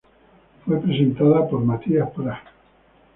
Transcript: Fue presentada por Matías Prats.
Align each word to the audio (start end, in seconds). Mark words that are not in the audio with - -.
Fue 0.65 0.81
presentada 0.81 1.47
por 1.47 1.59
Matías 1.63 2.09
Prats. 2.09 2.49